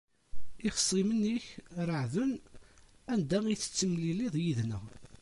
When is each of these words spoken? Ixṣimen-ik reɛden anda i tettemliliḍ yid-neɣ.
Ixṣimen-ik 0.69 1.45
reɛden 1.87 2.31
anda 3.13 3.39
i 3.47 3.55
tettemliliḍ 3.61 4.35
yid-neɣ. 4.43 4.83